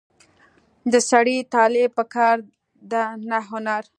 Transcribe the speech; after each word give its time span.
د 0.91 0.93
سړي 1.09 1.37
طالع 1.53 1.85
په 1.97 2.03
کار 2.15 2.37
ده 2.91 3.03
نه 3.29 3.39
هنر. 3.49 3.83